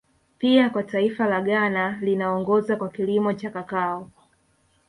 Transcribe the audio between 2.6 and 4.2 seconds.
kwa kilimo cha Kakao